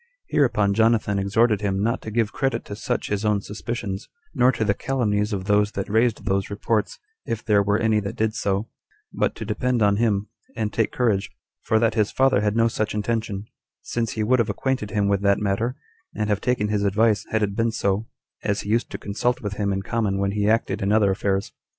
[0.29, 4.65] Hereupon Jonathan exhorted him not to give credit to such his own suspicions, nor to
[4.65, 8.67] the calumnies of those that raised those reports, if there were any that did so,
[9.13, 11.29] but to depend on him, and take courage;
[11.61, 13.45] for that his father had no such intention,
[13.83, 15.75] since he would have acquainted him with that matter,
[16.15, 18.07] and have taken his advice, had it been so,
[18.43, 21.53] as he used to consult with him in common when he acted in other affairs.